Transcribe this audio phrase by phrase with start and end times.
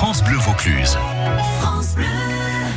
[0.00, 0.96] France Bleu Vaucluse.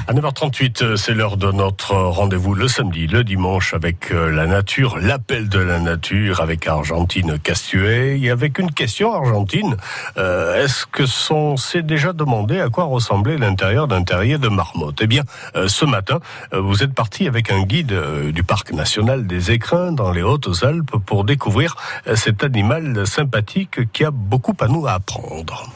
[0.10, 4.46] À 9h38, euh, c'est l'heure de notre rendez-vous le samedi, le dimanche avec euh, la
[4.46, 9.78] nature, l'appel de la nature avec Argentine Castuet et avec une question Argentine.
[10.18, 15.00] Euh, Est-ce que son s'est déjà demandé à quoi ressemblait l'intérieur d'un terrier de marmotte?
[15.02, 15.24] Eh bien,
[15.56, 16.20] euh, ce matin,
[16.54, 20.24] euh, vous êtes parti avec un guide euh, du parc national des Écrins dans les
[20.24, 25.70] Hautes-Alpes pour découvrir euh, cet animal sympathique qui a beaucoup à nous apprendre.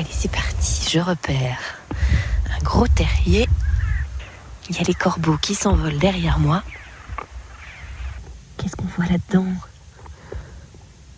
[0.00, 1.78] Allez, c'est parti, je repère
[2.58, 3.46] un gros terrier.
[4.70, 6.62] Il y a les corbeaux qui s'envolent derrière moi.
[8.56, 9.52] Qu'est-ce qu'on voit là-dedans?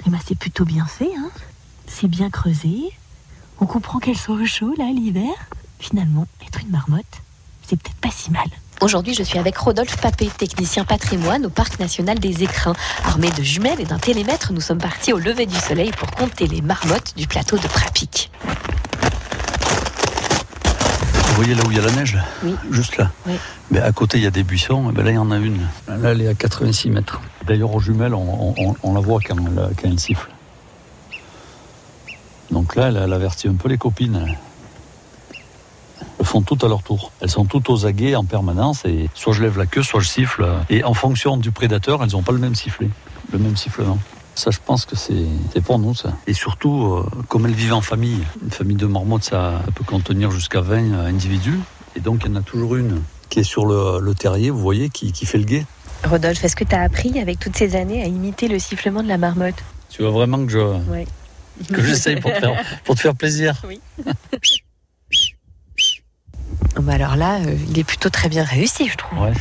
[0.04, 1.30] Eh ben, c'est plutôt bien fait, hein
[1.86, 2.90] C'est bien creusé.
[3.60, 5.32] On comprend qu'elles sont au chaud, là, l'hiver.
[5.78, 7.22] Finalement, être une marmotte,
[7.64, 8.48] c'est peut-être pas si mal.
[8.82, 12.74] Aujourd'hui, je suis avec Rodolphe Papé, technicien patrimoine au Parc national des Écrins.
[13.04, 16.48] Armé de jumelles et d'un télémètre, nous sommes partis au lever du soleil pour compter
[16.48, 18.30] les marmottes du plateau de Prapic.
[21.14, 22.14] Vous voyez là où il y a la neige?
[22.16, 22.54] Là Oui.
[22.72, 23.10] Juste là.
[23.26, 23.34] Oui.
[23.70, 24.90] Mais à côté, il y a des buissons.
[24.90, 25.60] Et ben là, il y en a une.
[25.88, 27.20] Là, elle est à 86 mètres.
[27.46, 30.28] D'ailleurs, aux jumelles, on, on- on la voit quand elle, quand elle siffle.
[32.50, 34.36] Donc là, elle, elle avertit un peu les copines.
[36.32, 37.12] Font toutes à leur tour.
[37.20, 38.86] Elles sont toutes aux aguets en permanence.
[38.86, 40.46] Et soit je lève la queue, soit je siffle.
[40.70, 42.88] Et en fonction du prédateur, elles n'ont pas le même sifflet,
[43.34, 43.98] le même sifflement.
[44.34, 46.14] Ça, je pense que c'est pour nous, ça.
[46.26, 49.84] Et surtout, euh, comme elles vivent en famille, une famille de marmottes, ça, ça peut
[49.84, 51.60] contenir jusqu'à 20 individus.
[51.96, 54.58] Et donc, il y en a toujours une qui est sur le, le terrier, vous
[54.58, 55.66] voyez, qui, qui fait le guet.
[56.02, 59.08] Rodolphe, est-ce que tu as appris avec toutes ces années à imiter le sifflement de
[59.08, 59.62] la marmotte?
[59.90, 60.58] Tu veux vraiment que je
[60.90, 61.04] Oui.
[61.70, 62.32] que j'essaye pour,
[62.84, 63.60] pour te faire plaisir?
[66.82, 69.18] bah alors là, euh, il est plutôt très bien réussi, je trouve.
[69.20, 69.32] Ouais.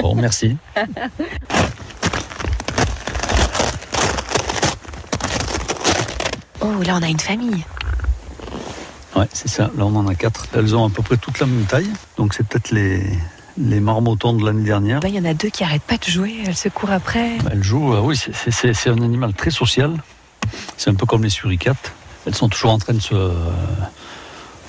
[0.00, 0.56] Bon, merci.
[6.64, 7.64] Oh, là, on a une famille.
[9.16, 9.64] Ouais, c'est ça.
[9.76, 10.46] Là, on en a quatre.
[10.54, 11.90] Elles ont à peu près toute la même taille.
[12.16, 13.02] Donc, c'est peut-être les,
[13.58, 15.00] les marmottons de l'année dernière.
[15.00, 17.38] Bah, Il y en a deux qui arrêtent pas de jouer, elles se courent après.
[17.50, 19.92] Elles jouent, euh, oui, c'est un animal très social.
[20.76, 21.92] C'est un peu comme les suricates.
[22.26, 23.14] Elles sont toujours en train de se,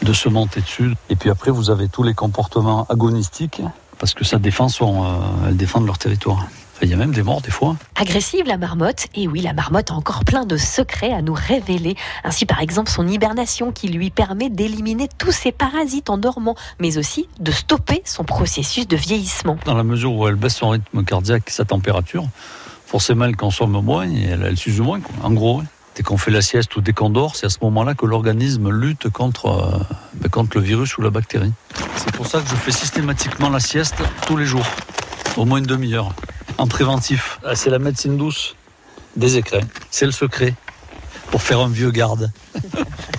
[0.04, 0.94] de se monter dessus.
[1.10, 3.62] Et puis après, vous avez tous les comportements agonistiques,
[4.00, 5.08] parce que ça défend son, euh,
[5.48, 6.46] elles défendent leur territoire.
[6.82, 7.78] Il y a même des morts des fois.
[7.96, 9.08] Agressive, la marmotte.
[9.16, 11.96] Et oui, la marmotte a encore plein de secrets à nous révéler.
[12.26, 16.98] Ainsi, par exemple, son hibernation qui lui permet d'éliminer tous ses parasites en dormant, mais
[16.98, 19.58] aussi de stopper son processus de vieillissement.
[19.64, 22.26] Dans la mesure où elle baisse son rythme cardiaque et sa température,
[22.86, 25.00] forcément elle consomme moins et elle, elle s'use moins.
[25.00, 25.14] quoi.
[25.24, 25.64] En gros.
[25.96, 28.70] Dès qu'on fait la sieste ou dès qu'on dort, c'est à ce moment-là que l'organisme
[28.70, 31.52] lutte contre, euh, ben, contre le virus ou la bactérie.
[31.96, 33.96] C'est pour ça que je fais systématiquement la sieste
[34.28, 34.66] tous les jours,
[35.38, 36.14] au moins une demi-heure,
[36.58, 37.40] en préventif.
[37.46, 38.56] Ah, C'est la médecine douce
[39.16, 39.68] des écrins.
[39.92, 40.56] C'est le secret
[41.34, 42.32] pour faire un vieux garde.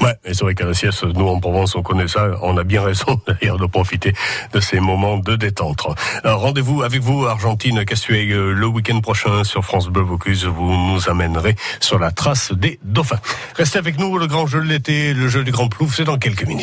[0.01, 2.33] Ouais, et c'est vrai qu'à la sieste, nous en Provence, on connaît ça.
[2.43, 4.13] On a bien raison d'ailleurs de profiter
[4.53, 5.87] de ces moments de détente.
[6.25, 10.45] Rendez-vous avec vous, Argentine Castuet, euh, le week-end prochain sur France Bleu Vaucluse.
[10.45, 13.21] Vous nous amènerez sur la trace des dauphins.
[13.57, 16.19] Restez avec nous, le grand jeu de l'été, le jeu du grand plouf, c'est dans
[16.19, 16.63] quelques minutes.